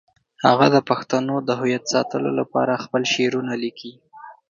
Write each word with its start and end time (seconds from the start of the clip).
هغه 0.45 0.67
د 0.75 0.77
پښتنو 0.89 1.35
د 1.47 1.49
هویت 1.59 1.83
ساتلو 1.93 2.29
لپاره 2.39 2.81
خپل 2.83 3.01
شعرونه 3.13 3.53
لیکل. 3.63 3.91